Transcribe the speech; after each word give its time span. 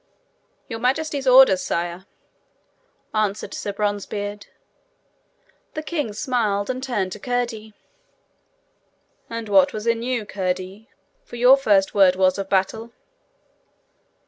'Your 0.67 0.79
Majesty's 0.79 1.27
orders, 1.27 1.61
sire,' 1.63 2.07
answered 3.13 3.53
Sir 3.53 3.71
Bronzebeard. 3.71 4.47
The 5.75 5.83
king 5.83 6.11
smiled 6.13 6.71
and 6.71 6.81
turned 6.81 7.11
to 7.11 7.19
Curdie. 7.19 7.75
'And 9.29 9.47
what 9.47 9.73
was 9.73 9.85
in 9.85 10.01
yours, 10.01 10.25
Curdie, 10.27 10.89
for 11.23 11.35
your 11.35 11.55
first 11.55 11.93
word 11.93 12.15
was 12.15 12.39
of 12.39 12.49
battle?' 12.49 12.91